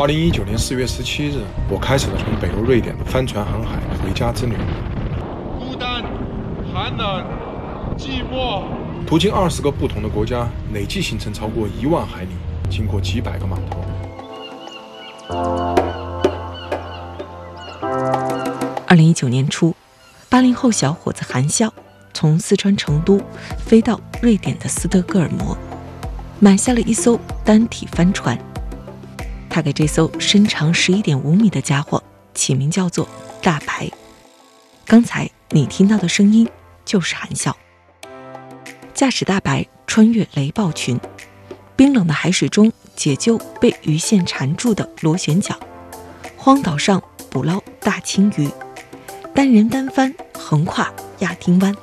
[0.00, 4.54] 二零一九年四月十七日，我开始了从北欧瑞典的帆船航海回家之旅。
[5.58, 6.02] 孤单、
[6.72, 7.22] 寒冷、
[7.98, 8.62] 寂寞。
[9.06, 12.30] 途经二十个不同的国家，累计行程超过一万海里，
[12.70, 13.84] 经过几百个码头。
[18.86, 19.76] 二零一九年初，
[20.30, 21.70] 八零后小伙子韩笑
[22.14, 23.20] 从四川成都
[23.58, 25.54] 飞到瑞典的斯德哥尔摩，
[26.38, 28.38] 买下了一艘单体帆船。
[29.60, 33.06] 他给这艘身长十一点五米的家伙起名叫做
[33.44, 33.90] “大白”。
[34.88, 36.48] 刚才你听到的声音
[36.86, 37.54] 就是韩笑。
[38.94, 40.98] 驾驶大白穿越雷暴群，
[41.76, 45.54] 冰冷的海水中解救被鱼线缠住的螺旋桨，
[46.38, 48.48] 荒岛上捕捞大青鱼，
[49.34, 51.76] 单人单帆横跨亚丁湾。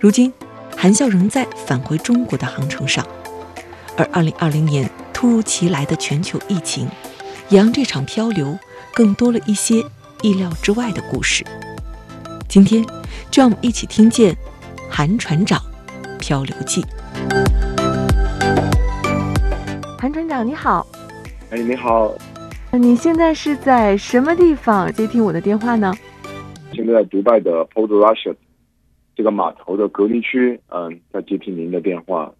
[0.00, 0.32] 如今，
[0.76, 3.06] 韩笑仍在返回中国的航程上，
[3.96, 4.90] 而二零二零年。
[5.22, 6.88] 突如其来的全球疫情，
[7.48, 8.58] 也让这场漂流
[8.92, 9.76] 更多了一些
[10.20, 11.44] 意料之外的故事。
[12.48, 12.82] 今天，
[13.30, 14.36] 就让我们一起听见
[14.90, 15.62] 韩船长
[16.18, 16.84] 漂流记。
[19.96, 20.84] 韩船长，你好。
[21.50, 22.12] 哎，你好。
[22.72, 25.94] 你现在是在什么地方接听我的电话呢？
[26.72, 28.34] 现在在迪拜的 Port Rashid
[29.14, 32.32] 这个码头的隔离区，嗯，在接听您的电话。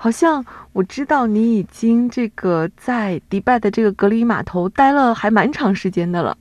[0.00, 6.38] 好像我知道你已经这个在迪拜的这个隔离码头待了还蛮长时间的了。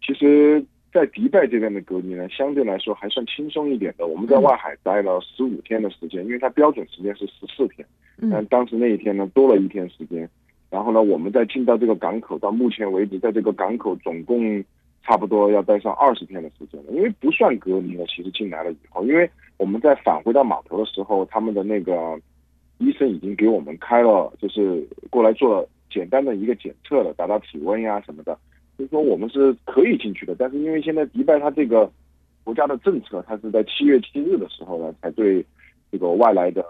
[0.00, 4.06] 其实，在迪拜这边的隔离呢，相对来说还算轻松一点的。
[4.06, 7.84] 我们在外海待了十五天的时间，因为它标准时间是十四天，
[8.30, 10.30] 但当时那一天呢多了一天时间。
[10.70, 14.62] 然后呢，我们在进到这个港口，到目前为止，在这个港口总共
[15.02, 16.92] 差不多要待上二十天的时间了。
[16.92, 22.16] 因为不算隔离了，其实进来了以后，因为我们在返回到码头的时候，他们的那个。
[22.84, 28.38] 医生已经给我们开了，就是过来做简单的一个检测了，达到体温呀什么的，
[28.76, 30.34] 所以说我们是可以进去的。
[30.38, 31.90] 但是因为现在迪拜它这个
[32.42, 35.44] 国家的政策，它是在七月七日的时候呢，才对
[35.90, 36.64] 这个外来的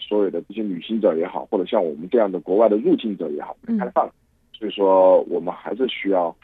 [0.00, 4.10] 所有的这些旅行者也好，或者像我们这样的国外的入境者也好开放，
[4.52, 6.34] 所以说我们还是需要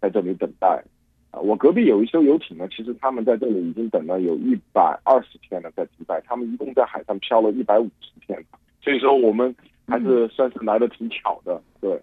[0.00, 0.82] 在这里等待。
[1.30, 9.54] 啊，我隔壁有一艘游艇呢，其实他们在这里已经等了有一百二十天了，在迪拜，他们一共在海上漂了一百五十天了，所以说我们
[9.86, 12.00] 还是算是来的挺巧的，对。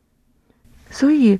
[0.89, 1.37] 所以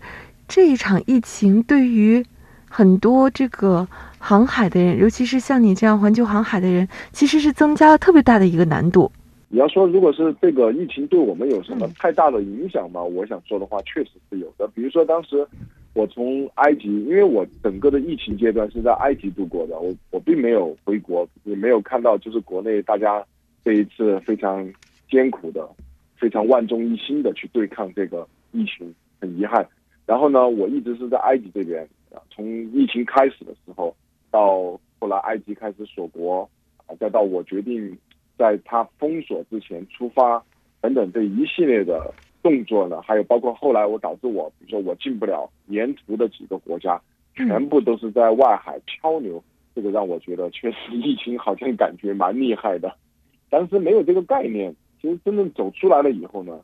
[0.47, 2.23] 这一场疫情对于
[2.69, 9.11] 很多这个航海的人，尤其是像你这样环球航海的人，其实是增加了特别大的一个难度。
[9.47, 13.01] 你要说如果是这个疫情对我们有什么太大的影响吗？
[13.01, 14.67] 我想说的话，确实是有的。
[14.75, 15.47] 比如说当时。
[15.95, 23.25] 我从埃及，因为我整个的疫情阶段是在埃及度过的，我我并没有回国，也没有看到就是国内大家
[23.66, 24.63] 这一次非常
[25.09, 25.68] 艰苦的、
[26.16, 29.68] 非常万众一心的去对抗这个疫情，很遗憾。
[30.06, 31.88] 然后呢，我一直是在埃及这边，
[32.30, 33.96] 从疫情开始的时候，
[34.31, 36.50] 到后来埃及开始锁国，
[36.88, 37.98] 啊，再到我决定
[38.38, 40.44] 在他封锁之前出发，
[40.81, 42.14] 等等这一系列的。
[42.42, 43.02] 动作呢？
[43.02, 46.98] 还有包括后来我导致我，比如说我进不了沿途的几个国家，
[47.36, 49.44] 全部都是在外海漂流。
[49.75, 52.96] 这个让我觉得确实疫情好像感觉蛮厉害的，
[53.50, 54.74] 当时没有这个概念。
[55.02, 56.60] 其实真正走出来了以后呢，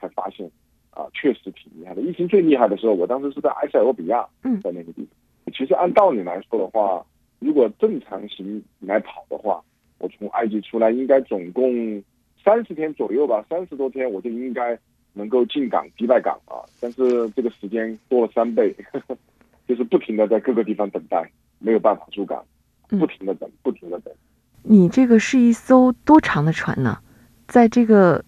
[0.00, 0.50] 才发现
[0.90, 2.02] 啊，确实挺厉害的。
[2.02, 5.54] 疫情最厉害的时候，我当时是在埃塞俄比亚，嗯在那个地方。
[5.54, 7.04] 其实按道理来说的话，
[7.38, 9.62] 如果正常行来跑的话，
[9.98, 12.02] 我从埃及出来应该总共
[12.42, 14.78] 三十天左右吧，三十多天我就应该。
[15.18, 19.16] 能够进港迪拜港啊，但是这个时间多了三倍，呵 呵
[19.66, 21.26] 就是不停的在各个地方等待，
[21.58, 22.44] 没有办法出港，
[22.86, 24.12] 不停的等，不停的等。
[24.62, 26.98] 你这个是一艘多长的船呢？
[27.46, 28.24] 在这个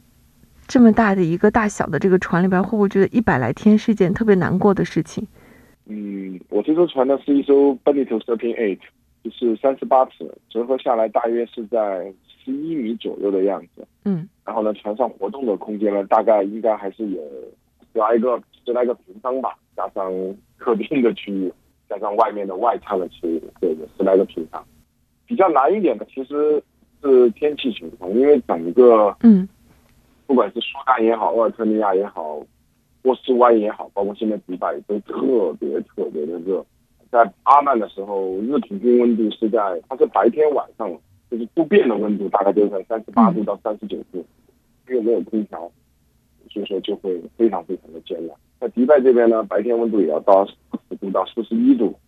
[0.67, 5.27] 这么大的一个大小的这个船里边，会不会觉得一百来天是一件特别难过的事情？
[5.87, 8.81] 嗯，我这艘船呢是一艘 Benito Thirteen Eight，
[9.23, 12.13] 就是三十八尺，折合下来大约是在。
[12.45, 17.21] 十一米左右的样子，嗯，然后呢，船上活动的空间呢，大概应该还是有
[17.93, 20.11] 十来个十来个平方吧，加上
[20.57, 21.53] 客厅的区域，
[21.91, 24.65] 加上外面的外舱的区域，对对，十来个平方。
[25.27, 26.63] 比较难一点的其实
[27.03, 29.49] 是天气情况，因为整个，嗯，
[30.27, 32.41] 不管是苏丹也好，厄尔特尼亚也好，
[33.03, 36.65] 波斯湾也好，包括现在迪拜都特别特别的热。
[37.11, 40.91] 在阿曼的时候，日平均温度是在它是白天晚上
[41.31, 44.25] 就是不变的温度，大概就在三十八度到三十九度，
[44.89, 45.71] 因为没有空调，
[46.51, 48.37] 所以说就会非常非常的艰难。
[48.61, 50.55] 在迪拜这边呢，白天温度也要到四
[50.91, 51.99] 十度到四十一度，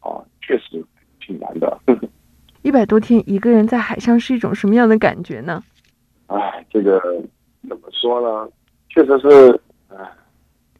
[0.00, 0.84] 啊，确实
[1.18, 1.80] 挺难的。
[2.64, 5.62] 一百多天一个人在海上是一种什么样的感觉呢？
[6.28, 6.98] 哎，这个
[7.68, 8.50] 怎么说呢？
[8.88, 9.96] 确实是，哎，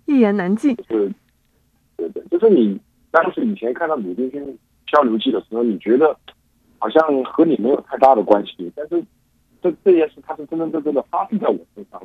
[0.06, 0.74] 一言难尽。
[0.76, 1.12] 就是，
[1.98, 6.16] 对对，就是你当时以前看到《鲁滨逊漂流记》的时候，你觉得
[6.78, 9.04] 好像和你没有太大的关系，但是
[9.60, 12.02] 这这件事它是真真正正的发生在我身上。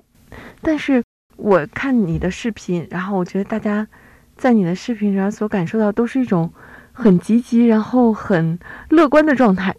[0.61, 1.01] 但是
[1.37, 3.87] 我看你的视频，然后我觉得大家
[4.35, 6.51] 在你的视频上所感受到都是一种
[6.99, 8.59] 很积极，然后很
[8.89, 9.73] 乐观的状态。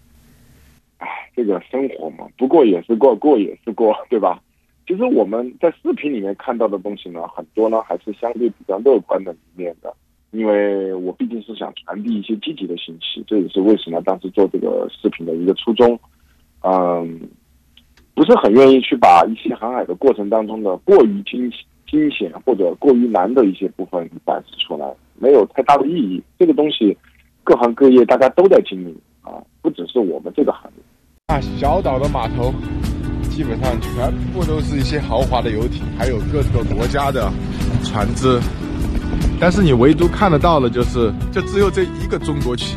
[0.98, 1.06] 哎，
[1.36, 4.42] 这个生活嘛，不过也是过，过也是过，对吧？
[4.86, 9.94] 其实我们在视频里面看到的东西呢，很多呢还是相对比较乐观的一面的，
[10.32, 15.96] 因为我毕竟是想传递一些积极的信息，这也是为什么当时做这个视频的一个初衷。
[16.62, 17.20] 嗯，
[18.14, 21.50] 不是很愿意去把一些航海的过程当中的过于惊
[21.86, 26.20] 惊险或者过于难的一些部分展示出来，没有太大的意义。
[26.38, 26.96] 这个东西，
[27.50, 31.34] 各行各业大家都在经历啊，不只是我们这个行业。
[31.34, 32.54] 啊，小岛的码头
[33.28, 37.28] 基本上全部都是一些豪华的游艇，还有各个国家的
[37.82, 38.38] 船只。
[39.40, 42.76] 但是你唯独看得到的就是，就只有这一个中国旗。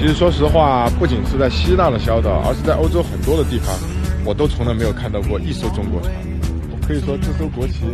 [0.00, 3.76] 其实说实话，不仅是在希腊的小岛，而是在欧洲很多的地方，
[4.24, 6.14] 我都从来没有看到过一艘中国船。
[6.88, 7.84] 可以说，这艘国旗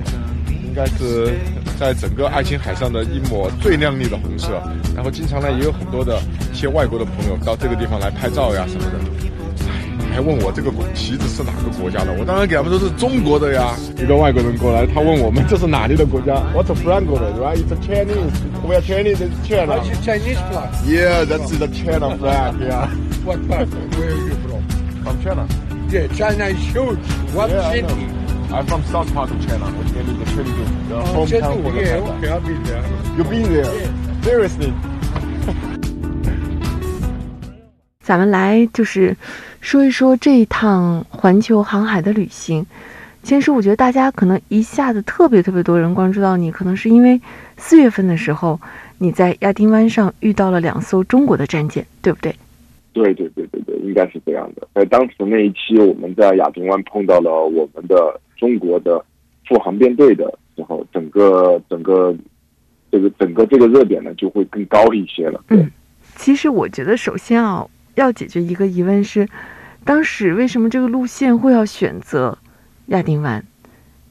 [0.62, 1.34] 应该是
[1.78, 4.60] 在整个爱琴海上的一抹最亮丽的红色。
[4.94, 6.20] 然后，经常呢也有很多的
[6.52, 8.98] 一些外国的朋友到这个地方来拍照呀什么的。
[10.10, 12.12] 还问我这个旗子是哪个国家的？
[12.19, 13.76] 我当然给他们说是中国的呀。
[13.96, 17.56] 一个外国人过来，他问我们这是哪里的国家？What's Franco 的，right?
[17.56, 18.32] It's a Chinese.
[18.66, 19.20] We are Chinese.
[19.20, 19.78] It's China.
[19.78, 20.74] It's Chinese flag.
[20.84, 22.58] Yeah, that's the China flag.
[22.60, 22.88] Yeah.
[23.24, 23.69] What part?
[23.94, 24.64] Where are you from?
[25.04, 25.46] From China.
[25.88, 26.98] Yeah, China is huge.
[27.32, 28.07] What city?
[28.50, 31.62] I'm from south part of China, which is the Chengdu, the Oh, hometown Chengdu.
[31.62, 32.82] for the Yeah, okay, I've been there.
[33.14, 33.68] You've been there?
[34.22, 34.72] Seriously?
[38.00, 39.14] 咱们来就是
[39.60, 42.64] 说一说这一趟环球航海的旅行。
[43.22, 47.20] 其实我觉得大家可能一下子特别特别多人关注到你，可能是因为
[47.58, 48.58] 四月份的时候
[48.96, 52.34] 你在亚丁湾上遇到了两艘中国的战舰，对不对？
[52.94, 54.66] 对对对对对，应该是这样的。
[54.74, 59.05] 在当时那一期，我们在亚丁湾碰到了我们的中国的
[59.46, 60.25] 副航编队的
[60.56, 62.17] 时候，整个整个
[62.90, 65.44] 这个整个这个热点呢就会更高一些了。
[65.46, 65.70] 对，嗯
[66.17, 69.29] 其实我觉得首先啊，要解决一个疑问是，
[69.85, 72.38] 当时为什么这个路线会要选择
[72.87, 73.44] 亚丁湾？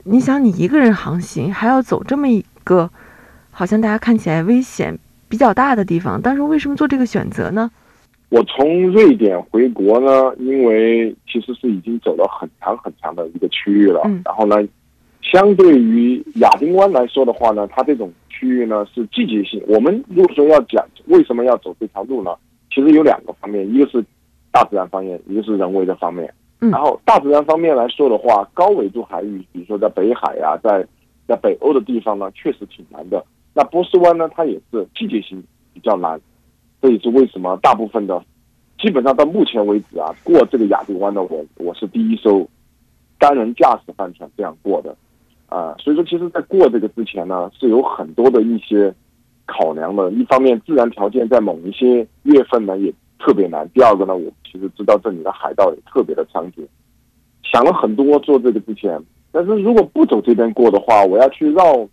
[0.04, 2.90] 你想，你一个人航行，还要走这么一个
[3.52, 4.98] 好像大家看起来危险
[5.28, 7.72] 比较大的地方，当时为什么做这个选择呢？
[8.30, 14.02] 我从瑞典回国呢，因为其实是已经走了很长很长的一个区域了。
[14.06, 14.58] 嗯然后呢，
[15.22, 19.64] 相对于亚丁湾来说的话呢，它这种区域呢是季节性。
[19.68, 22.36] 我们如果说要讲为什么要走这条路呢，
[22.70, 24.04] 其实有两个方面，一个是
[24.52, 26.26] 大自然方面，一个是人为的方面。
[26.60, 30.86] 嗯然后大自然方面来说的话，高纬度海域，比如说在北海呀、在
[31.28, 33.24] 在北欧的地方呢，确实挺难的。
[33.54, 35.42] 那波斯湾呢，它也是季节性
[35.74, 36.20] 比较难，
[36.82, 38.24] 这也是为什么大部分的，
[38.80, 42.48] 基本上到目前为止啊，过这个亚丁湾的我我是第一艘
[43.20, 44.96] 单人驾驶帆船这样过的，
[45.50, 48.94] 啊、所以说其实，在过这个之前呢，是有很多的一些
[49.46, 50.12] 考量的。
[50.12, 56.68] 一方面，自然条件在某一些月份呢也特别难；第二个呢，我其实知道这里的海盗也特别的猖獗，
[57.44, 59.02] 想了很多做这个之前。
[59.32, 61.88] 但是如果不走这边过的话，我要去绕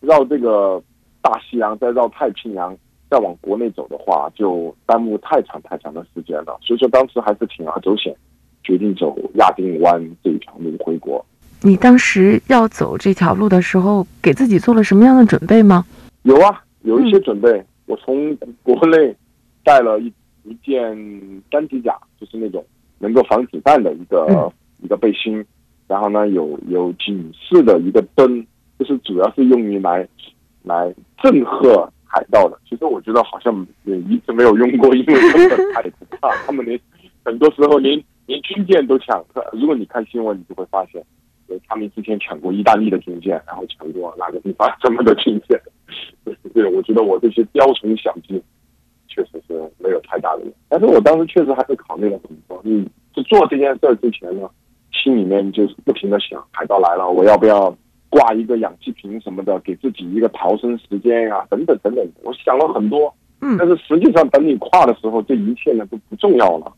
[0.00, 0.82] 绕这个
[1.22, 2.76] 大西洋，再绕太平洋，
[3.14, 6.58] 再往国内走的话，就耽误太长太长的时间了。
[6.60, 8.12] 所以说当时还是铤而走险，
[8.64, 11.24] 决定走亚丁湾这一条路回国。
[11.62, 15.84] 你当时要走这条路的时候，给自己做了什么样的准备吗？
[16.24, 17.64] 有啊，有一些准备。
[17.86, 19.14] 我从国内
[19.62, 22.64] 带了一一件单机甲，就是那种
[22.98, 24.50] 能够防子弹的一个、嗯
[24.82, 25.42] 一个背心，
[25.86, 28.44] 然后呢有有警示的一个灯，
[28.76, 30.06] 就是主要是用于来
[30.64, 30.92] 来
[31.22, 32.56] 震吓海盗的。
[32.68, 36.78] 其实我觉得好像也一直没有用过，因为根本太不怕，他们连
[37.24, 39.24] 很多时候连连军舰都抢。
[39.52, 41.04] 如果你看新闻，你就会发现，
[41.66, 45.60] 他们之前抢过意大利的军舰，然后抢过哪个地方什么的军舰。
[46.54, 48.40] 对，我觉得我这些雕虫小技
[49.08, 52.60] 确实是没有太大的用，但是我当时确实还是考虑了很多。
[52.64, 54.48] 你就做这件事之前呢，
[54.92, 57.76] 心里面就是不停的想，海盗来了，我要不要
[58.14, 62.08] 挂一个氧气瓶什么的，给自己一个逃生时间呀、等等等等。
[62.22, 66.72] 我想了很多，嗯但是实际上等你跨的时候，这一切呢都不重要了，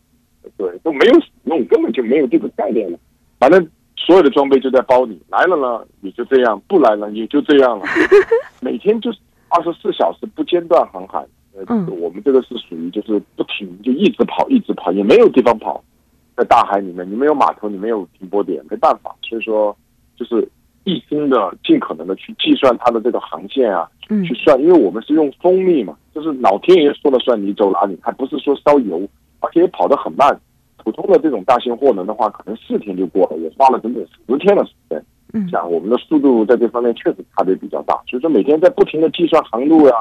[0.57, 2.99] 对，都没有使用，根本就没有这个概念了。
[3.39, 7.85] 反正所有的装备就在包里，来了呢也就这样，不来了也就这样了。
[8.63, 9.19] 每天就是
[9.51, 11.23] 二十四小时不间断航海。
[11.55, 15.85] 呃，嗯我们这个是属于就是不停就一直跑一直跑，也没有地方跑，
[16.35, 19.15] 在大海里面你没有码头，你没有停泊点，没办法。
[19.23, 19.77] 所以说
[20.17, 20.49] 就是
[20.87, 29.03] 一心的尽可能的去计算它的这个航线啊，嗯去算，因为我们是用风力嘛，就是老天爷说了算，你走哪里，还不是说烧油，
[29.41, 30.41] 而且也跑得很慢。
[30.77, 35.05] 普通的这种大型货轮的话，可能四天就过了，我花了整整十天的时间。
[35.33, 39.95] 嗯像我们的速度在这方面确实差别比较大，所以说每天在不停的计算航路呀、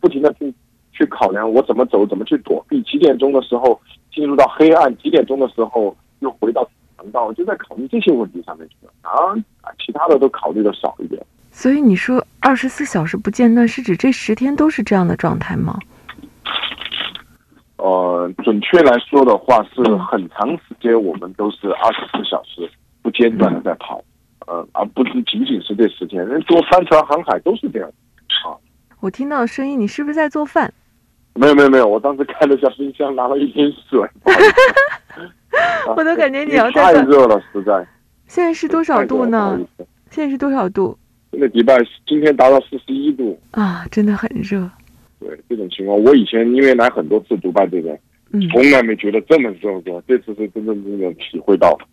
[0.00, 0.52] 不停的去
[0.90, 3.78] 去考量我怎么走，怎么去躲避，几点钟的时候
[4.10, 6.66] 进入到黑暗，几点钟的时候又回到
[7.00, 8.92] 航道，就在考虑这些问题上面去了。
[9.00, 9.34] 啊，
[9.78, 11.20] 其他的都考虑的少一点。
[11.50, 15.78] 所以你说二十四小时不间断，是指这十天都是这样的状态吗？
[17.76, 24.04] 呃，准确来说的话，是很长时间我们都是二十四小时不间断的在跑，
[24.46, 26.24] 呃，而不是仅仅是这十天。
[26.26, 27.88] 人做帆船航海都是这样
[28.44, 28.52] 啊。
[29.00, 30.72] 我听到的声音，你是不是在做饭？
[31.34, 34.06] 没有没有没有，我当时开了下冰箱，拿了一瓶水。
[35.96, 37.86] 我都感觉你要太热了，实在。
[38.26, 39.58] 现在是多少度呢
[40.10, 40.96] 现在是多少度
[41.32, 41.76] 这个迪拜
[42.06, 43.84] 今天达到四十一度，啊？
[43.90, 44.68] 真的很热。
[45.18, 47.98] 对这种情况，我以前因为来很多次迪拜这边，
[48.32, 51.86] 嗯从来没觉得这么热过，这次是真正真正体会到了。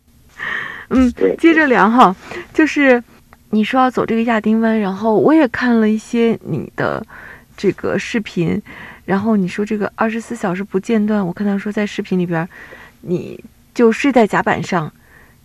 [0.90, 2.14] 嗯对，接着聊哈，
[2.54, 3.02] 就是
[3.50, 7.04] 你说要走这个亚丁湾，然后我也看了一些你的
[7.56, 8.60] 这个视频，
[9.04, 12.48] 然后你说这个二十四小时不间断，我看到说在视频里边儿，
[13.00, 13.42] 你
[13.74, 14.92] 就睡在甲板上，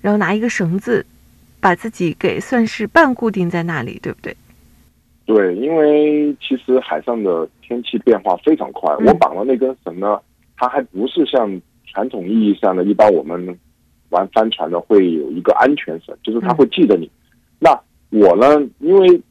[0.02, 1.06] 然后拿一个绳子
[1.60, 4.36] 把自己给算是半固定在那里，对不对？
[5.26, 10.20] 对，因为其实海上的天气变化非常快，嗯我绑的那根绳呢，
[10.58, 13.58] 它还不是像传统意义上的，一般我们
[14.10, 17.10] 玩帆船的会有一个安全绳，就是它会系着你。
[17.58, 17.72] 那
[18.10, 19.22] 我呢，因为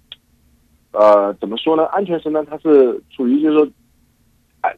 [0.93, 3.71] 呃怎么说呢，安全绳呢，它是处于就是说，哎，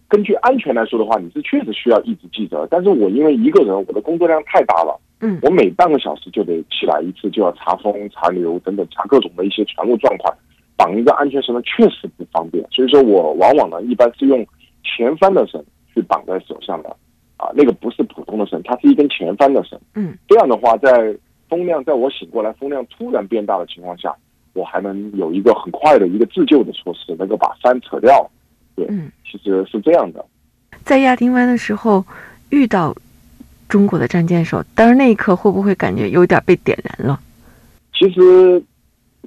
[0.09, 4.99] 根据安全来说的话，你是确实需要一直记着，但是我因为一个人，我的工作量太大了。
[5.21, 10.35] 嗯我每半个小时就得起来一次，就要查风、查流等等，查各种的一些船务状况。
[10.77, 14.45] 绑一个安全绳呢，确实不方便，所以说我往往呢，一般是用
[14.83, 15.65] 前翻的绳
[15.95, 16.89] 去绑在手上的，
[17.37, 19.81] 啊，那个不是普通的绳，它是一根前翻的绳。
[19.95, 21.17] 嗯，这样的话，在
[21.49, 24.15] 风量在我醒过来风量突然变大的情况下，
[24.53, 28.29] 我还能有一个很快的一个自救的措施，能够把帆扯掉。
[28.75, 30.25] 对，嗯，其实是这样的。
[30.83, 32.05] 在亚丁湾的时候
[32.51, 32.95] 遇到
[33.69, 37.21] 中国的战舰的时候，当时那一刻会不会感觉有点被点燃了？
[37.93, 38.63] 其实，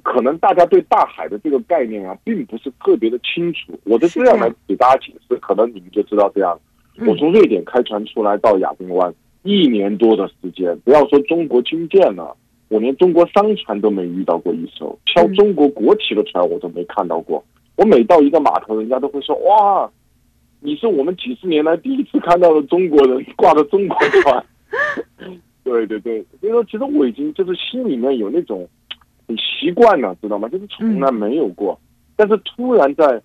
[0.02, 3.78] 可能大家对大海的这个概念啊，并不是特别的清楚。
[3.84, 6.58] 我就这样来给大家解释，可能你们就知道这样。
[6.98, 12.36] 嗯我从瑞典开船出来到亚丁湾，一年多的时间，不要说中国军舰了，
[12.68, 17.44] 我连中国商船都没遇到过一艘，敲嗯中国国旗的船我都没看到过。
[17.78, 19.88] 我每到一个码头，人家都会说：“哇，
[20.58, 24.44] 你是我们几十年来第一次看到的中国人挂着中国船。
[25.62, 28.68] ”对对对，所以说，其实我已经就是心里面有那种
[29.28, 30.48] 很习惯了，知道吗？
[30.48, 31.78] 就是从来没有过，
[32.16, 33.22] 但是突然在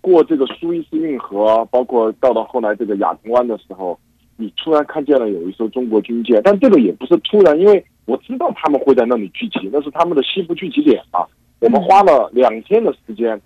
[0.00, 3.96] 过这个苏伊士运河，包括到了后来这个亚丁湾的时候，
[4.36, 11.24] 你突然看见了有一艘中国军舰，但这个也不是突然，因为我知道他们会在那里聚集，那是他们的西部聚集点啊。
[11.60, 13.40] 我们花了两天的时间，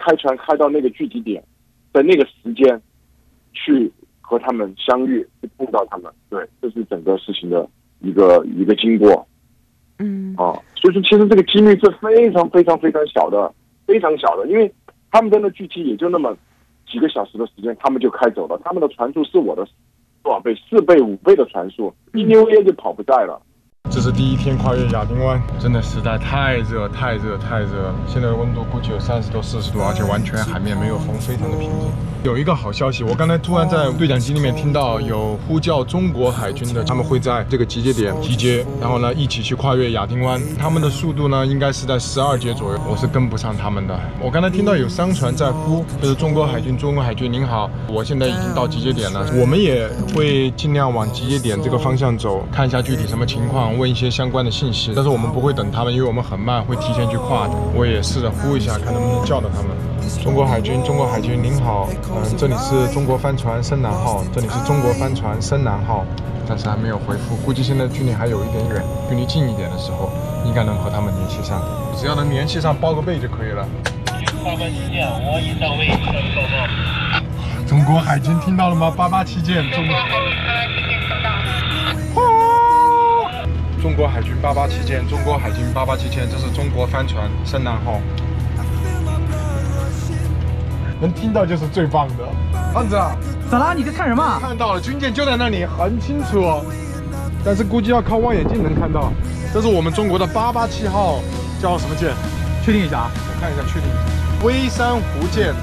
[0.00, 1.44] 开船开到那个聚集点，
[1.92, 2.80] 在那个时间
[3.52, 6.10] 去和他们相遇，去碰到他们。
[6.30, 7.68] 对，这是整个事情的
[8.00, 9.26] 一个一个经过。
[9.98, 13.52] 嗯啊，所以说其实这个几率是非常非常非常小的，
[13.86, 14.72] 非常小的，因为
[15.10, 16.34] 他们在那聚集也就那么
[16.90, 19.66] 几个小时的时间，他们就开走了，他们的船速是我的
[20.22, 20.54] 多少倍？
[20.54, 23.42] 四倍、五倍的船速，一溜烟就跑不在了。
[23.88, 27.94] 这是第一天跨越亚丁湾，真的实在太热、太热、太热了。
[28.06, 31.90] 现在的温度估计有三十多、四十度，而且完全海面没有风，非常的平静。
[32.22, 40.40] 有一个好消息，我刚才突然在对讲机里面听到有呼叫中国海军的，他们会在这个集结点集结，然后呢一起去跨越亚丁湾。
[40.58, 43.98] 他们的速度呢应该是在十二节左右，我是跟不上他们的。
[44.20, 49.26] 我刚才听到有商船在呼，就是中国海军，中国海军您好，我现在已经到集结点了。
[49.40, 54.92] 我们也会尽量往集结点这个方向走，看一下具体什么情况，问一些相关的信息。
[54.94, 57.54] 但是我们不会等他们，因为我们很慢，会提前去跨的。
[57.74, 59.70] 我也试着呼一下，看能不能叫到他们。
[60.22, 66.04] 中国海军，中国海军您好，嗯，这里是中国帆船深南号，这里是中国帆船深南号，
[66.48, 68.82] 但是还没有回复，估计现在距离还有一点远。
[69.08, 70.10] 距离近一点的时候，
[70.44, 71.62] 应该能和他们联系上。
[71.96, 73.66] 只要能联系上，报个备就可以了。
[74.42, 77.66] 八八七舰，我已到位，向你报告。
[77.68, 78.92] 中国海军听到了吗？
[78.96, 79.94] 八八七舰，中国。
[83.80, 87.98] 中国海军八八七舰，中国海军八八七舰，这是中国帆船“深蓝号”。
[91.00, 92.28] 能听到就是最棒的。
[92.74, 92.94] 胖子，
[93.50, 93.72] 咋啦？
[93.74, 94.38] 你在看什么？
[94.38, 96.62] 看到了，军舰就在那里，很清楚。
[97.42, 99.10] 但是估计要靠望远镜能看到。
[99.52, 101.20] 这是我们中国的八八七号，
[101.60, 102.12] 叫什么舰？
[102.62, 103.10] 确定一下啊！
[103.14, 103.98] 我看一下，确定一下。
[104.44, 105.54] 微山湖舰。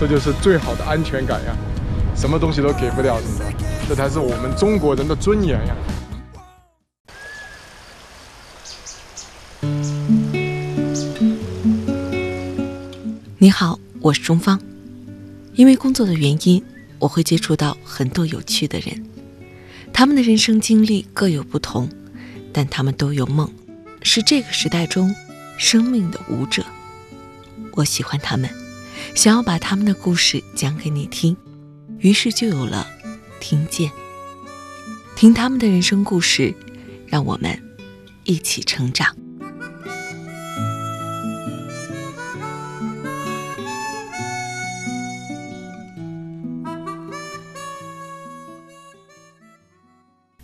[0.00, 1.54] 这就是最好的安全感呀，
[2.16, 3.43] 什么东西都给不了，是吧？
[3.86, 5.76] 这才是我们中国人的尊严呀。
[13.36, 14.58] 你好，我是钟芳。
[15.52, 16.64] 因为工作的原因，
[16.98, 19.04] 我会接触到很多有趣的人，
[19.92, 21.86] 他们的人生经历各有不同，
[22.54, 23.52] 但他们都有梦，
[24.02, 25.14] 是这个时代中
[25.58, 26.64] 生命的舞者。
[27.72, 28.48] 我喜欢他们，
[29.14, 31.36] 想要把他们的故事讲给你听，
[31.98, 32.86] 于是就有了
[33.46, 33.92] 听见。
[35.14, 36.54] 听他们的人生故事，
[37.06, 37.62] 让我们
[38.24, 39.14] 一起成长。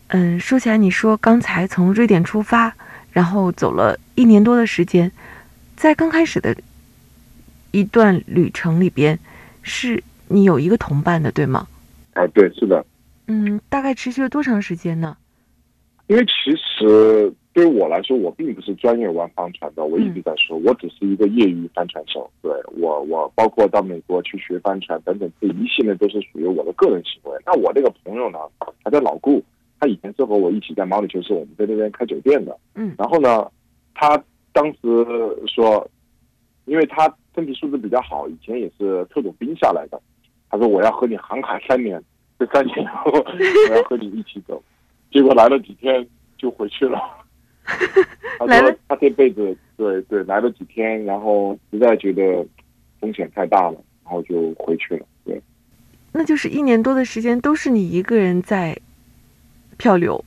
[0.09, 2.77] 嗯，说起来，你说刚才从瑞典出发，
[3.13, 5.11] 然后走了一年多的时间，
[5.75, 6.55] 在刚开始的
[7.71, 9.19] 一段旅程里边，
[9.63, 11.67] 是你有一个同伴的，对吗？
[12.15, 12.85] 啊，对，是的。
[13.27, 15.17] 嗯，大概持续了多长时间呢？
[16.09, 22.29] 因为其实对于我来说，我并不是专业玩帆船的，我一直在说，我只是一个业余帆船手。
[22.43, 27.39] 对我，我包括到美国去学帆船等等，这一系列都是属于我的个人行为。
[27.47, 28.39] 那我那个朋友呢，
[28.83, 29.43] 他叫老顾。
[29.79, 32.55] 他以前是和我一起在毛里求斯，我们在那边开酒店的。
[32.75, 33.51] 嗯，然后呢，
[33.95, 34.79] 他当时
[35.47, 35.89] 说，
[36.67, 39.99] 因为他身体素质比较好，以前也是特种兵下来的。
[40.51, 42.03] 他说我要和你航海三年，
[42.39, 44.63] 这三年后我要和你一起走。
[45.11, 47.01] 结果来了几天就回去了。
[48.39, 52.47] 他说他这辈子对对来了几天，然后实在觉得
[53.01, 55.07] 风险太大了，然后就回去了。
[55.25, 55.41] 对，
[56.13, 58.77] 那就是一年多的时间都是你一个人在。
[59.79, 60.23] 漂流，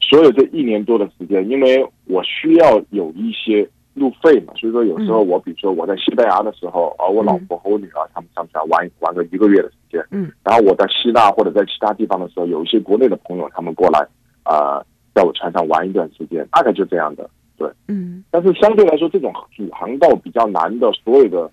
[0.00, 14.06] 所有这一年多的时间，因为我需要有一些路费嘛，所以说有时候我比如说我在西班牙的时候，而我老婆和我女儿他们上船玩玩个一个月的时间，嗯，然后我在希腊或者在其他地方的时候，有一些国内的朋友他们过来，
[14.44, 14.82] 啊，
[15.14, 21.50] 在我船上玩一段时间，大概就这样的，对，嗯，但是相对来说，这种主航道比较难的，所有的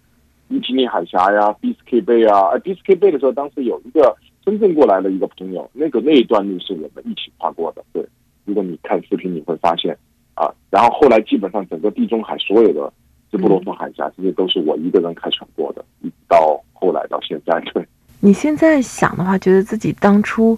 [0.50, 4.16] 伊吉尼海峡呀、b s k 贝啊，哎 b s k 贝的时候，当时有一个。
[4.48, 7.84] 深圳过来的一个朋友，那个那一段路是我们一起跨过的。
[7.92, 8.02] 对，
[8.46, 9.94] 如果你看视频，你会发现
[10.38, 10.48] 啊。
[10.70, 12.94] 然后后来基本上整个地中海所有的
[13.32, 15.84] 直布罗陀海峡，这些都是我一个人开船过的。
[16.02, 17.86] 一直到后来到现在，对。
[18.20, 20.58] 你现在想的话，觉得自己当初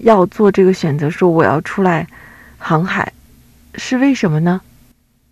[0.00, 2.06] 要做这个选择，说我要出来
[2.58, 3.12] 航海，
[3.74, 4.60] 是为什么呢？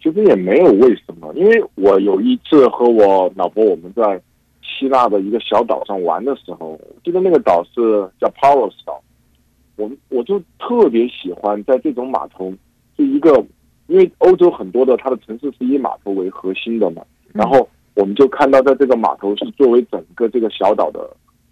[0.02, 4.20] 其实也没有为什么，因为我有一次和我老婆我们在。
[4.64, 9.00] 希腊的一个小岛上玩的时候，记得那个岛是叫 Paros 岛，
[9.76, 12.52] 我我就特别喜欢在这种码头，
[12.96, 13.32] 就一个，
[13.86, 21.08] 因为欧洲很多的它的城市是以码头为核心的嘛，然后我们就看到在这个码头是作为整个这个小岛的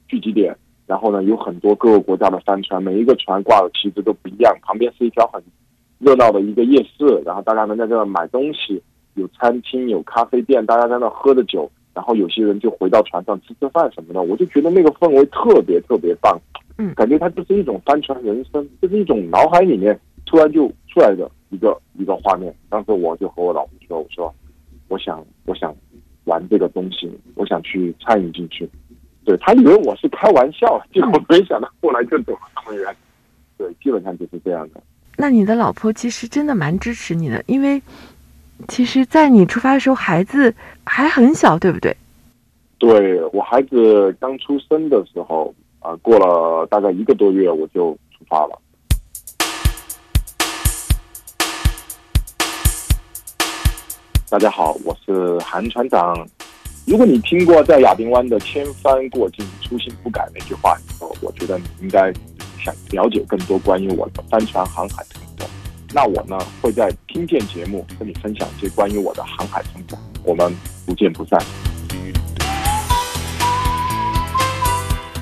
[0.09, 5.43] 聚集点，然后呢有很多各个国家的帆船，每一个船挂的旗帜都不一样，旁边是一条很
[5.99, 8.83] 热闹的一个夜市，然后大家能在这买东西，
[9.15, 11.71] 有餐厅有咖啡店，大家在那喝着酒。
[11.93, 16.41] 然后有些人就回到船上吃吃饭什么的，我就觉得那个氛围特别特别棒，
[16.79, 22.55] 嗯，感觉它就是一种帆船人生，就是一种脑海里面突然就出来的一个一个画面。
[22.69, 24.35] 当时我就和我老婆说：“我说，
[24.89, 25.75] 我想我想
[26.25, 28.69] 玩这个东西，我想去参与进去。”
[29.25, 32.97] 对他以为我是开玩笑，结果没想到后来就走了那么远。
[33.59, 34.83] 对，基本上就是这样的。
[35.17, 37.81] 那你的老婆其实真的蛮支持你的，因为。
[38.69, 41.97] 其实，在你出发的时候，孩子还很小，对不对？
[42.77, 48.61] 对我孩子刚出生的时候，啊，过了大概一个多月，我就出发了。
[54.31, 56.17] 大家好，我是韩船长。
[56.87, 62.13] 如果你听过在亚丁湾的千帆过尽，初心不改那句话以后，我觉得你应该
[62.63, 65.05] 想了解更多关于我的帆船航海。
[65.93, 70.55] 那我呢会在听见节目跟你分享一些关于我的航海成长，我们
[70.87, 71.37] 不见不散。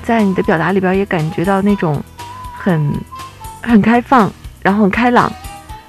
[0.03, 1.99] 在你的表达里边也感觉到那种
[2.53, 2.93] 很
[3.63, 5.33] 很开放，然后很开朗，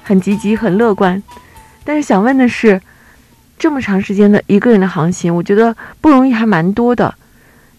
[0.01, 1.21] 很积极，很乐观。
[1.83, 2.81] 但是想问的是，
[3.61, 7.13] 这么长时间的一个人的航行，我觉得不容易还蛮多的。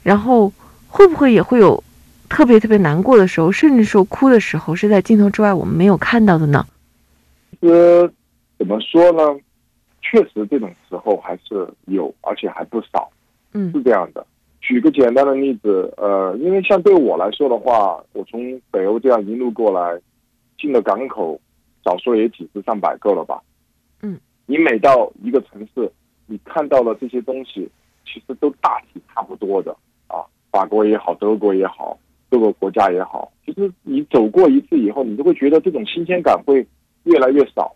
[0.05, 0.53] 然后
[0.87, 1.83] 会不会也会有
[2.29, 6.65] 特别特别难过的时候，甚至说哭的时候，是在镜头之外我们没有看到的呢？
[7.61, 8.09] 其实
[8.57, 9.37] 怎么说呢？
[10.01, 13.11] 确实这种时候还是有，而且还不少。
[13.53, 14.25] 嗯是这样的。
[14.61, 20.01] 举个简单的例子，呃，因为像对我来说的话，我从北欧这样一路过来，
[20.57, 21.41] 进了港口，
[21.85, 23.43] 少说也几十上百个了吧。
[24.47, 25.91] 你每到一个城市，
[26.27, 27.69] 你看到的这些东西，
[28.05, 29.77] 其实都大体差不多的
[30.07, 30.25] 啊。
[30.51, 31.99] 法国也好，德国也好，
[32.31, 36.67] 各个国家也好，其实你走过一次以后，你就会觉得这种新鲜感会
[37.05, 37.75] 越来越少。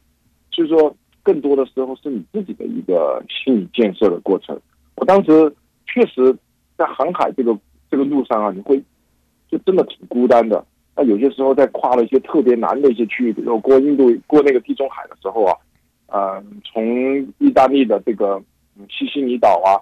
[0.51, 4.59] 所以说，更多的时候是你自己的一个心理建设的过程。
[4.95, 5.55] 我当时
[5.87, 6.35] 确实
[6.77, 7.59] 在航海这个
[7.91, 8.83] 这个路上啊，你会
[9.51, 10.65] 就真的挺孤单的。
[10.95, 15.55] 那有些时候在跨了一些特别难的一些区域，比如过印度过那个地中海的时候啊，
[16.09, 16.85] 呃，从
[17.39, 18.43] 意大利的这个
[18.79, 19.77] 嗯西西里岛啊，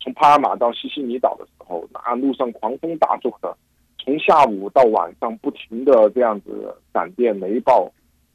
[0.00, 3.56] 从帕尔马到西西里岛的时候，那路上狂风大作的，
[3.98, 7.90] 从下午到晚上不停的这样子闪电雷暴，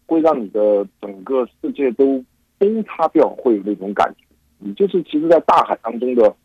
[0.06, 2.24] 会让你的整个世界都
[2.58, 4.26] 崩塌掉，会有那种感觉。
[4.58, 6.36] 你就是其实，在大海当中的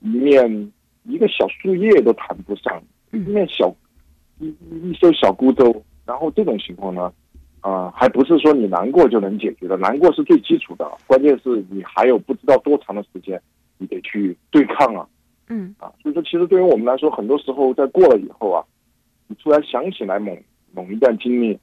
[0.00, 0.72] 一面
[1.04, 3.74] 一个小树叶都谈不上，一面小
[4.38, 5.82] 一一艘小孤舟。
[6.04, 7.10] 然后这种情况呢，
[7.62, 13.40] 啊、还不是说你难过就能解决的，难过是最基础的，关键是你还有不知道多长的时间，
[13.78, 15.06] 你得去对抗啊
[15.48, 15.92] 嗯啊！
[16.02, 18.64] 所以说，其实对于我们来说，很多时候在过了以后啊，
[19.28, 20.36] 你突然想起来某
[20.72, 21.56] 某一段经历，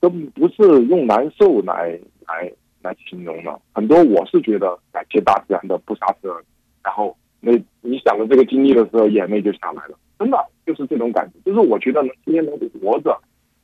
[0.00, 3.60] 都不是用难受来来来形容的。
[3.72, 6.36] 很多我是觉得感谢大自然的不杀之恩，
[6.82, 9.96] 然后那你想着这个经历的时候，眼泪就下来了。
[10.18, 13.16] 真的就是这种感觉，就是我觉得能今天能活着，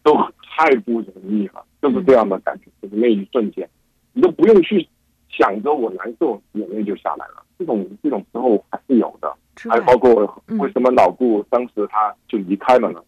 [0.07, 3.69] 都太不容易了，就是这样的感觉，就是那一瞬间，
[4.13, 4.89] 你都不用去
[5.29, 7.43] 想着我难受，眼泪就下来了。
[7.59, 9.35] 这种这种时候还是有的。
[9.69, 13.03] 还包括嗯为什么老顾当时他就离开了呢？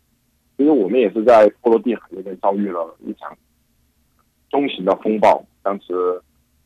[0.56, 3.36] 因为我们也是在波罗的海那边遭遇了一场
[4.50, 6.20] 中型的风暴，当时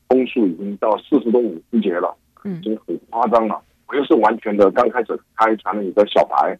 [0.08, 3.60] 风速已经到四十多五十节了，嗯已经很夸张了。
[3.88, 6.58] 我又是完全的刚开始开船的一个小白，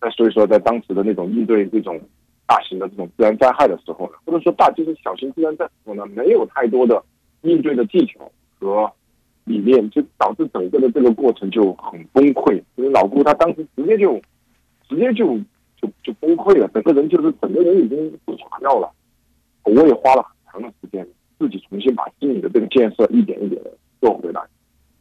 [0.00, 2.00] 那所以说在当时的那种应对这种
[2.46, 7.02] 大型的这种自然灾害的时候呢，或者说大就是小型自然灾害的时候呢，没有太多的
[7.42, 8.90] 应对的技巧和
[9.44, 12.62] 理念，就导致整个的这个过程就很崩溃。
[12.76, 14.20] 因为老顾他当时直接就
[14.88, 15.36] 直接就
[15.80, 18.90] 就就崩溃了，整个人就是整个人已经垮掉了。
[19.64, 21.06] 我也花了很长的时间，
[21.38, 24.40] 自己重新把心理的这个建设一点一点的做回来。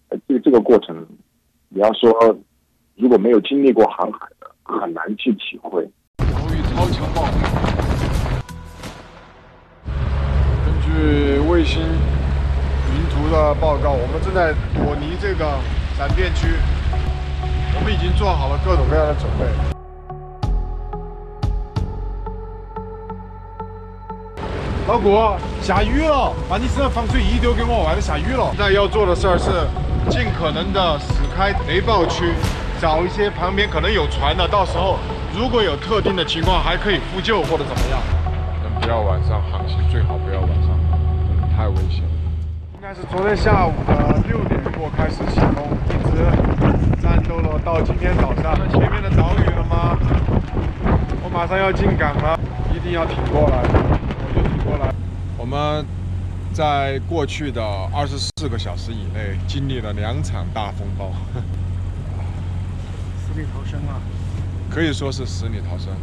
[0.09, 1.05] 呃，这这个过程，
[1.69, 2.11] 你要说
[2.95, 5.87] 如果没有经历过航海的，很难去体会。
[6.75, 7.31] 超强暴风，
[10.65, 15.57] 根据卫星云图的报告，我们正在躲离这个
[15.97, 16.49] 闪电区，
[17.75, 19.45] 我们已经做好了各种各样的准备。
[24.85, 25.17] 老谷，
[25.61, 28.51] 下雨了，把你身上防水衣丢给我，外头下雨了。
[28.57, 29.65] 现在要做的事儿是
[30.11, 32.33] 尽可能的驶开雷暴区，
[32.81, 34.99] 找一些旁边可能有船的，到时候
[35.35, 37.99] 如果有特定的情况，还可以呼救或者怎么样。
[38.63, 40.79] 能不要晚上航行，最好不要晚上，
[41.57, 42.09] 太危险了。
[42.75, 46.23] 应该是昨天下午的六点过开始起风，一直
[47.01, 48.55] 战斗了到今天早上。
[48.71, 49.99] 前面的岛屿了吗？
[51.21, 52.39] 我马上要进港了，
[52.73, 54.89] 一定要挺过来，我就挺过来。
[55.37, 55.85] 我们
[56.53, 57.61] 在过去的
[57.93, 61.11] 二十四个小时以内经历了两场大风暴，
[63.19, 63.99] 死里逃生啊！
[64.69, 65.93] 可以说是死里逃生。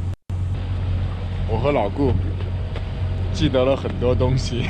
[1.49, 2.13] 我和老顾
[3.33, 4.65] 记得了很多东西。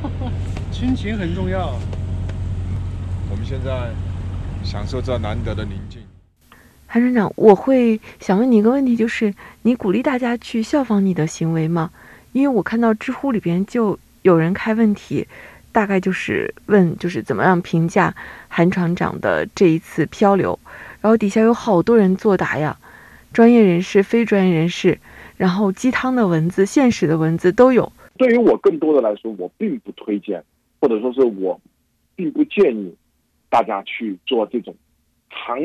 [0.70, 1.74] 亲情很重要。
[3.30, 3.90] 我们现在
[4.62, 6.00] 享受这难得的宁静。
[6.86, 11.90] 韩船长，我会想问你一个问题，就是你鼓励大家去效仿你的行为吗？
[12.32, 15.26] 因为我看到知乎里边就有人开问题，
[15.72, 18.14] 大概就是问就是怎么样评价
[18.48, 20.58] 韩船长的这一次漂流，
[21.00, 22.76] 然后底下有好多人作答呀，
[23.32, 24.98] 专业人士、非专业人士，
[25.36, 27.90] 然后鸡汤的文字、现实的文字都有。
[28.16, 30.42] 对于我更多的来说，我并不推荐，
[30.80, 31.58] 或者说是我
[32.16, 32.94] 并不建议
[33.48, 34.74] 大家去做这种
[35.30, 35.56] 长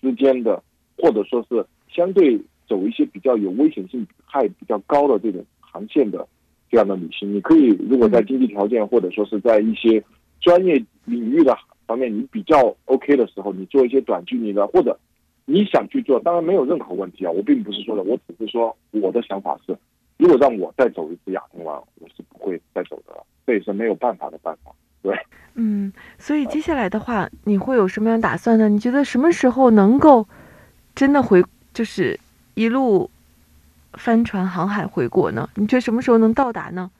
[0.00, 0.62] 时间的，
[0.96, 6.26] 或者说是相对走一些比较有危险性害比较高的这种航线的
[6.70, 7.34] 这样的旅行。
[7.34, 10.02] 你可以如果在经济条件或者说是在一些
[10.40, 11.54] 专业领域的
[11.86, 14.98] 方面你比较 OK 的时候，你做一些短距离的，或者
[15.44, 17.30] 你想去做，当然没有任何问题啊。
[17.30, 19.76] 我并不是说的，我只是说我的想法是，
[20.16, 24.70] 如果让我再走一次亚丁湾，我是不会再走的了，这也是没有办法的办法。
[25.02, 25.16] 对，
[25.54, 28.68] 嗯，所以接下来的话，你会有什么样打算呢？
[28.68, 30.26] 你觉得什么时候能够
[30.94, 32.18] 真的回，就是
[32.54, 33.10] 一路
[33.94, 35.48] 帆船航海回国呢？
[35.54, 36.90] 你觉得什么时候能到达呢？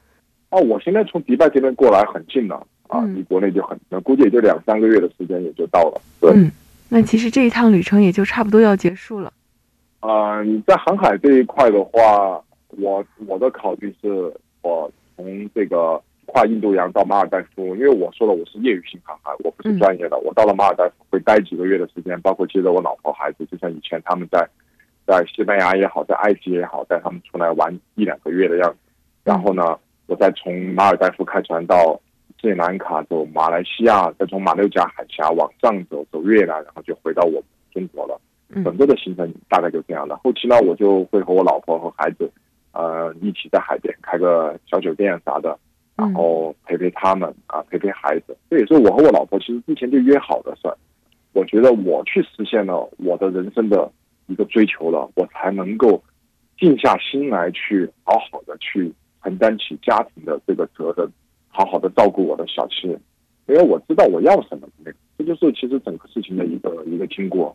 [0.48, 6.00] 哦，我现在从迪拜这边过来很近了啊，嗯离国内就很近，估计也就两三个月的时间也就到了。
[6.20, 6.50] 对，嗯，
[6.90, 9.32] 那其实这一趟旅程也就差不多要结束了。
[10.00, 14.08] 啊、你在航海这一块的话，我我的考虑是，
[14.62, 20.18] 我从这个跨印度洋到马尔代夫，因为我说了我是业余性航海，我不是嗯专业的。
[20.18, 24.48] 我到了马尔代夫会待几个月的时间，包括接着我老婆孩子，就像以前他们在
[25.06, 28.78] 在西班牙也好，在埃及也好，带他们出来玩一两个月的样子。
[29.22, 32.00] 然后呢，我再从马尔代夫开船到
[32.40, 38.18] 斯里兰卡，走马来西亚，再从马六甲海峡往上走，走越南，然后就回到我们中国了。
[38.52, 40.16] 嗯整个的行程大概就这样的。
[40.16, 42.28] 后期呢，我就会和我老婆和孩子，
[42.72, 45.56] 呃，一起在海边开个小酒店啥的，
[45.94, 48.36] 然后陪陪他们啊，陪陪孩子。
[48.50, 50.76] 这也是我和我老婆其实之前就约好的事儿。
[51.32, 53.88] 我觉得我去实现了我的人生的
[54.26, 56.02] 一个追求了，我才能够
[56.58, 61.08] 静下心来去好好的去承担起家庭的这个责任，
[61.50, 62.88] 好好的照顾我的小妻，
[63.46, 64.66] 因为我知道我要什么。
[65.18, 67.54] 这就是其实整个事情的一个一个经过。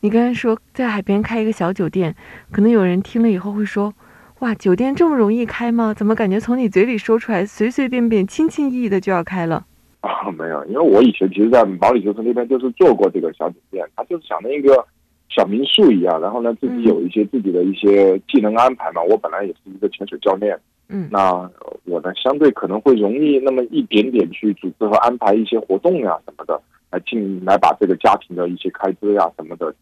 [0.00, 2.14] 你刚才说在海边开一个小酒店，
[2.50, 3.94] 可能有人听了以后会说
[4.40, 5.94] ：“哇，酒店这么容易开吗？
[5.94, 9.64] 怎么感觉从你嘴里说出来，随随便便、轻轻易易的就要开了
[10.00, 14.84] 啊，没有，因为我以前其实，在毛里求斯那边就是做过这个小酒店，它就是像那个
[15.30, 19.00] 小民宿一样，然后呢，自己有一些自己的一些技能安排嘛。
[19.02, 29.74] 我本来也是一个潜水教练，嗯那呃我呢相对可能会容易那么一点点去组织和安排一些活动呀什么的，来进来把这个家庭的一些开支呀什么的，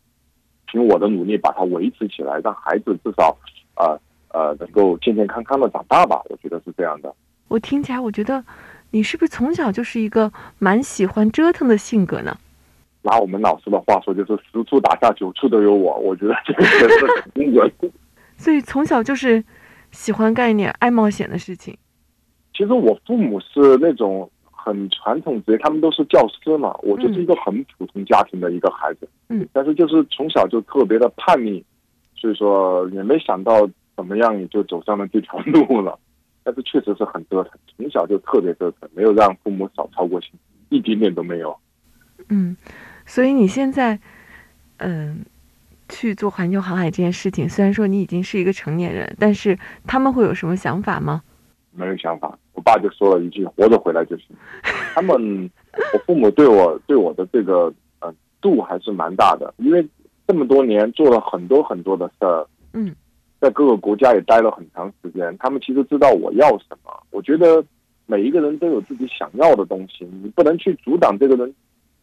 [0.66, 3.36] 凭我的努力把它维持起来，让孩子至少
[3.76, 7.12] 呃呃能够健健康康的长大吧，我觉得是这样的。？”
[7.48, 8.42] 我听起来，我觉得
[8.92, 12.36] 你是不是从小就是一个蛮喜欢折腾的性格呢？
[13.02, 15.98] 拿我们老师的话说，就是十处打架九处都有我。
[15.98, 16.88] 我觉得这个是
[17.20, 17.68] 很中国。
[18.38, 19.42] 所以从小就是
[19.92, 21.76] 喜欢干一点爱冒险的事情。
[22.52, 26.76] 其实我父母是那种很传统职业，他们都是教师嘛。
[26.83, 31.64] 我就是一个很普通家庭的一个孩子，嗯，但是就是从小就特别的叛逆，
[32.16, 35.98] 所以说也没想到怎么样也就走上了这条路了。
[36.44, 40.33] 但是确实是很折腾，从小就特别折腾，没有让父母少操过心，
[40.70, 41.57] 一点点都没有。
[42.28, 42.57] 嗯，
[43.07, 43.96] 所以你现在，
[44.78, 45.24] 嗯、
[45.92, 51.22] 去做环球航海这件事情，虽然说你已经是一个成年人，但是他们会有什么想法吗？
[51.70, 52.37] 没有想法。
[52.55, 54.26] 我爸就说了一句：“活着回来就行。”
[54.94, 55.50] 他们，
[55.92, 59.87] 我父母对我对我的这个呃度还是蛮大的，因为
[60.26, 62.94] 这么多年做了很多很多的事儿，嗯，
[63.40, 66.92] 在各个国家也待了很长时间，他们其实知道我要什么。
[67.11, 67.64] 我觉得
[68.07, 71.55] 每一个人都有自己想要的东西，你不能去阻挡这个人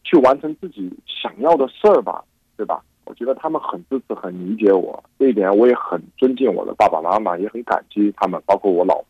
[0.02, 2.24] 去完成自己想要的事儿吧，
[2.56, 2.82] 对吧？
[3.04, 9.02] 我觉得他们很支持、很理解我，这一点我也很尊敬我的爸爸妈妈，也很感激他们，包括我老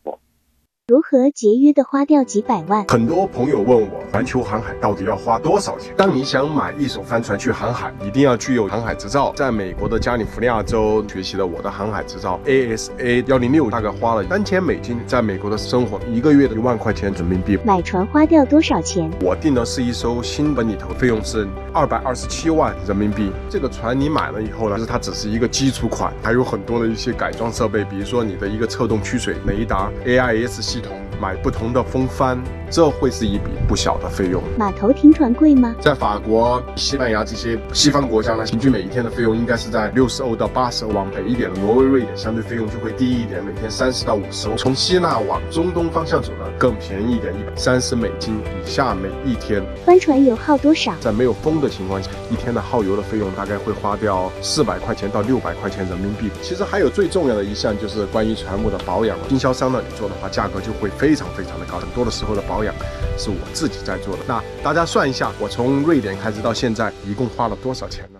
[0.91, 2.83] 如何节约的花掉几百万？
[2.89, 5.93] 很多朋友问我，环球航海到底要花多少钱？
[5.95, 9.31] 当你想买一艘帆船去航海，一定要具有航海执照。
[9.33, 17.57] 在美国的加利福尼亚州学习了我的航海执照 ASA 幺零六，大概花了三千美金，在美国的生活一个月的一万块钱人民币。
[17.63, 19.09] 买船花掉多少钱？
[19.21, 23.31] 我订的是一艘新本里头，费用是二百二十七万人民币。
[23.49, 34.41] 这个船你买了以后呢，它只是一个基础款，还有很多的一些改装设备，比如说你的一个侧动驱水雷达、AIS 系统，买不同的风帆，这会是一笔不小的费用。
[34.57, 35.75] 码头停船贵吗？
[35.79, 40.91] 在法国、西班牙这些西方国家呢，平均每一天的费用应该是在六十欧到八十欧。
[40.91, 44.55] 往北一点的挪威、瑞典，相对费用就会低一点，每天三十到五十欧。
[44.55, 49.63] 从希腊往中东方向走呢，更便宜一点，一百三十美金以下每一天。
[49.85, 50.93] 帆船油耗多少？
[50.99, 56.29] 在没有风的情况下，一天的耗油的费用大概会花掉四百块钱到六百块钱人民币。
[56.41, 61.77] 其实还有最重要的一项就是关于船务的保养，经销商那里做的话，价格就会非非常非常的高。
[61.77, 62.73] 很多的时候的保养
[63.17, 64.23] 是我自己在做的。
[64.25, 68.19] 那大家算一下，我从瑞典开始到现在，一共花了多少钱呢？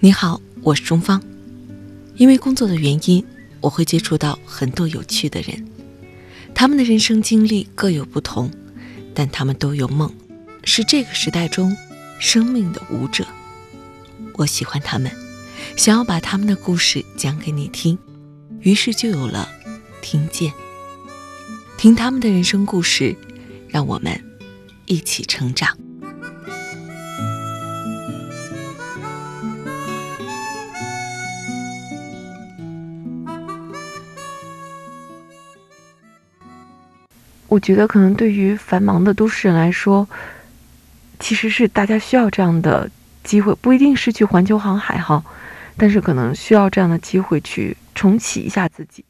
[0.00, 1.18] 你好，我是钟芳。
[2.16, 3.24] 因为工作的原因，
[3.62, 5.66] 我会接触到很多有趣的人，
[6.54, 8.50] 他们的人生经历各有不同，
[9.14, 10.12] 但他们都有梦，
[10.62, 11.74] 是这个时代中
[12.18, 13.24] 生命的舞者。
[14.34, 15.10] 我喜欢他们，
[15.76, 17.98] 想要把他们的故事讲给你听，
[18.60, 19.48] 于是就有了
[20.00, 20.52] 听见。
[21.76, 23.14] 听他们的人生故事，
[23.68, 24.18] 让我们
[24.86, 25.76] 一起成长。
[37.48, 40.06] 我觉得，可能对于繁忙的都市人来说，
[41.18, 42.90] 其实是大家需要这样的
[43.22, 45.24] 机会，不一定是去环球航海哈，
[45.76, 49.04] 但是可能需要这样的机会去重启一下自己。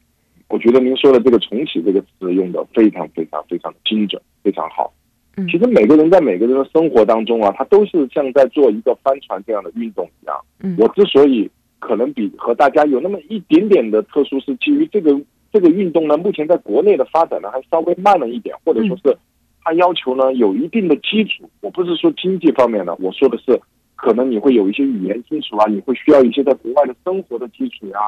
[0.49, 4.93] 我觉得您说的这个“重启”这个词用的非常非常非常的精准，非常好。
[5.35, 10.35] 嗯，其实每个人在每个人的生活当中啊，他都是像在做一个帆船这样的运动一样。
[10.59, 11.49] 嗯，我之所以
[11.79, 15.19] 可能比和大家有那么一点点的特殊，是基于这个。
[15.49, 19.17] 这个运动呢，目前在国内的发展呢还稍微慢了一点，或者说是
[19.63, 21.49] 它要求呢有一定的基础。
[21.61, 23.57] 我不是说经济方面的，我说的是
[23.97, 27.99] 可能你会有一些语言基础啊，你会需要一些在国外的生活的基础呀，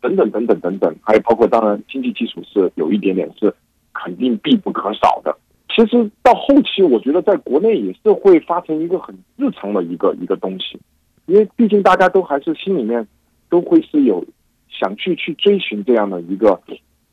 [0.00, 3.52] 等等等等等等，还有包括当然经济基础是有一点点是
[3.92, 5.36] 肯定必不可少的。
[5.74, 10.78] 其实到后期，我觉得在国内也是会发成一个很日常的一个一个东西，
[11.26, 13.04] 因为毕竟大家都还是心里面
[13.48, 14.24] 都会是有。
[14.72, 16.58] 想去去追寻这样的一个，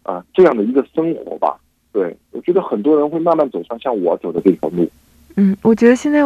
[0.04, 1.60] 啊，这样的一个生活吧。
[1.92, 4.88] 对我觉得很多人会慢慢走上像我走的这条路。
[5.36, 6.22] 嗯，我觉得现在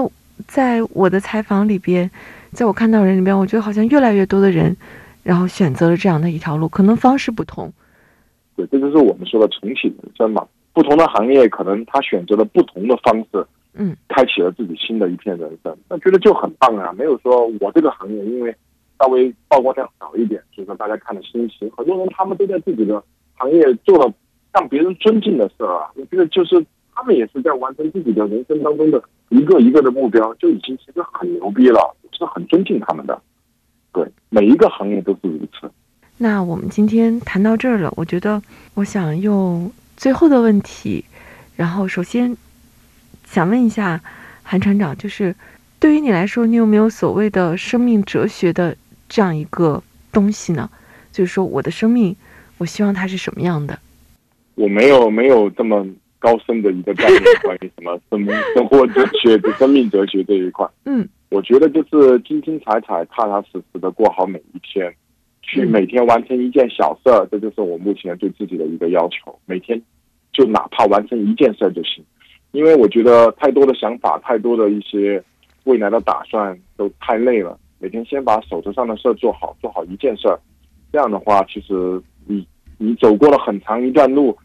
[0.47, 2.09] 在我的采访里边，
[2.51, 4.75] 在我看到人里边，我觉得好像越来越多的人，
[5.23, 7.71] 然后选择了这样的一条路，可能方式不同。
[8.55, 10.45] 对，这就是我们说的重启人生嘛。
[10.73, 15.77] 不同的行业可能他选择了不同的方式，嗯，开启了自己新的一片人生。
[15.89, 16.93] 那觉得就很棒啊！
[16.93, 18.55] 没有说我这个行业因为。
[19.03, 21.67] 稍微曝光量少一点，所以说大家看的新奇。
[21.75, 24.13] 很多人他们都在自己的行业做了
[24.53, 26.63] 让别人尊敬的事儿啊，我觉得就是
[27.01, 33.19] 他们也是在完成自己的人生当中的一个一个的目标，就已经其实很牛逼了，是很尊敬他们的。
[33.91, 35.67] 对，每一个行业都是如此。
[36.19, 38.39] 那我们今天谈到这儿了，我觉得
[38.75, 41.03] 我想用最后的问题，
[41.55, 42.37] 然后首先
[43.25, 43.99] 想问一下
[44.43, 45.35] 韩船长，就是
[45.79, 48.77] 对于你来说，你有没有所谓的生命哲学的？
[49.09, 50.69] 这样一个东西呢，
[51.11, 52.15] 就是说我的生命，
[52.59, 53.77] 我希望它是什么样的？
[54.55, 55.85] 我没有没有这么
[56.21, 60.65] 高深的一个概念，关于什么生生活哲学、生命哲学这一块。
[60.85, 64.93] 嗯，我觉得就是精精彩彩、踏踏实实的过好每一天，
[65.41, 69.35] 去每天完成一件小事儿，这就是我目前对自己的一个要求。
[69.47, 69.81] 每天
[70.31, 72.03] 就哪怕完成一件事儿就行，
[72.51, 75.21] 因为我觉得太多的想法、太多的一些
[75.63, 77.57] 未来的打算都太累了。
[77.79, 80.39] 每天先把手头上的事儿做好，做好一件事儿，
[80.91, 84.37] 这样的话，其实你你走过了很长一段路，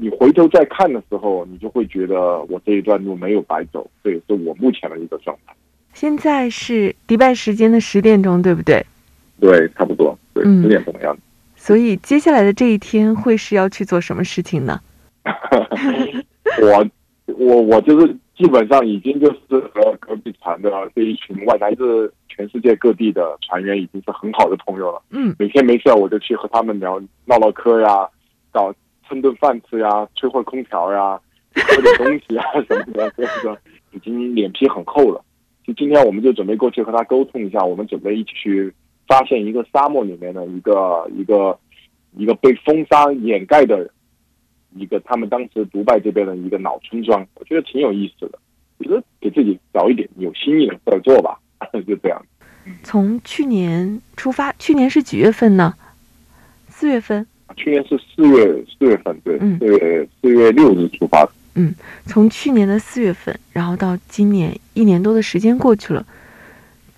[0.00, 3.88] 你回头再看的时候，你就会觉得我这一段路没有白走。
[4.02, 5.54] 这也是我目前的一个状态。
[5.92, 8.84] 现在是迪拜时间的十点钟，对不对？
[9.38, 11.20] 对，差不多，对，十点钟的样子。
[11.54, 14.80] 所以接下来的这一天会是要去做什么事情呢？
[16.62, 16.86] 我
[17.26, 18.16] 我我就是。
[18.40, 25.02] 基本上已经就是和隔壁船的这一群外来自全世界各地的船员已经是很好的朋友了。
[25.10, 28.08] 嗯，每天没事我就去和他们聊唠唠嗑呀，
[28.50, 28.74] 找
[29.10, 31.20] 蹭顿饭吃呀，吹会空调呀，
[31.52, 33.58] 喝点东西啊 什么的，所以说
[33.90, 35.20] 已经脸皮很厚了。
[35.66, 38.72] 就今天我们就准备过去和他沟通一下，我们准备一起去
[39.08, 41.58] 发现一个沙漠里面的一个一个
[42.16, 43.90] 一个被风沙掩盖的。
[44.76, 48.38] 一个他们当时独拜这边的一个老村庄，我觉得挺有意思的，
[48.78, 51.36] 觉得给自己找一点有新意的事做吧，
[51.84, 52.24] 就这样。
[52.84, 55.74] 从去年出发，去年是几月份呢？
[56.68, 57.26] 四月份。
[57.56, 61.32] 去年是四月四月份，对，四月四月六日出发的。
[61.54, 61.74] 嗯，
[62.06, 66.06] 从去年的四月份，然后到今年一年多的时间过去了。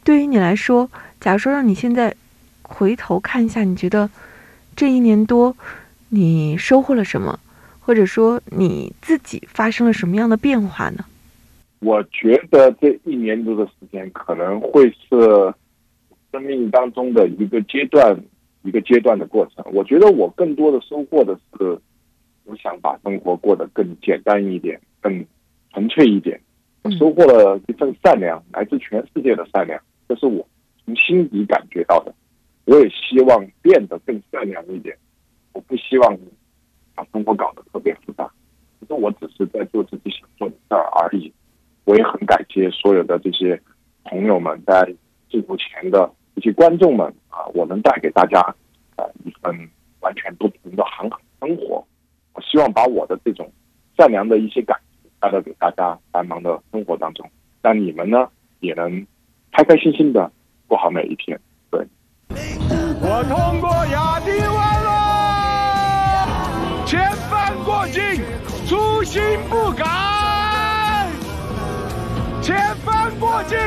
[0.05, 2.15] 对于你来说，假如说让你现在
[2.63, 4.09] 回头看一下，你觉得
[4.77, 5.57] 这一年多
[6.11, 7.39] 你收获了什么？
[7.81, 11.05] 或者说你自己发生了什么样的变化呢？
[11.81, 15.53] 我觉得这一年多的时间可能会是
[16.31, 18.17] 生命当中的一个阶段，
[18.63, 19.65] 一个阶段的过程。
[19.73, 21.79] 我觉得我更多的收获的是，
[22.45, 25.25] 我想把生活过得更简单一点，更
[25.73, 26.41] 纯粹一点。
[26.83, 30.47] 我收获了一份善良，来自全世界的善良，这是我
[30.85, 32.15] 从心底感觉到的。
[32.65, 34.97] 我也希望变得更善良一点，
[35.53, 36.19] 我不希望。
[36.95, 38.31] 把生活搞得特别复杂，
[38.79, 41.33] 其实我只是在做自己想做的事儿而已。
[41.85, 43.59] 我也很感谢所有的这些
[44.05, 44.95] 朋友们，在
[45.31, 48.41] 镜头前的这些观众们啊，我能带给大家
[48.97, 49.69] 啊一份
[50.01, 51.85] 完全不同的航海生活。
[52.35, 53.53] 我希望把我的这种
[53.97, 57.31] 善良的一些感觉带到给大家繁忙的生活当中，
[57.61, 58.29] 让你们呢
[58.61, 59.07] 也能
[59.53, 60.33] 开开心心的
[60.67, 61.39] 过好每一天。
[61.71, 61.87] 对，
[62.31, 64.91] 我通过亚丁湾了。
[66.87, 68.03] 千帆过尽，
[68.67, 69.85] 初心不改。
[72.43, 73.59] 千帆过尽，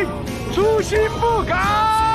[0.52, 2.15] 初心不改。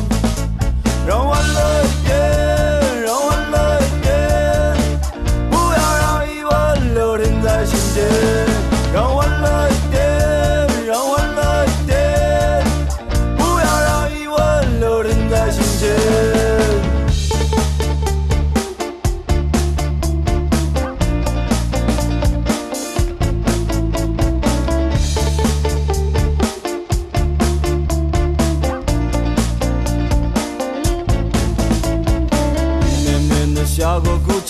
[1.11, 2.07] 让欢乐一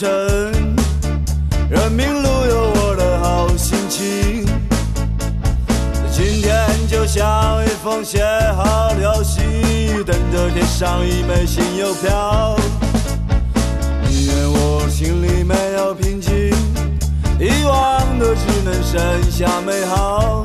[0.10, 4.46] 人民路有我的好心情。
[6.12, 8.24] 今天就像一封写
[8.56, 9.42] 好的消息，
[10.04, 12.56] 等着贴上一枚新邮票。
[14.10, 16.50] 宁愿我心里没有平静，
[17.40, 20.44] 遗忘的只能剩下美好。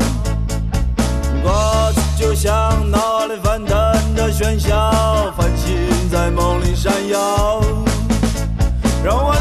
[1.43, 3.77] 过去就像脑海里翻腾
[4.15, 7.63] 的喧嚣，繁星在梦里闪耀。
[9.05, 9.36] 让我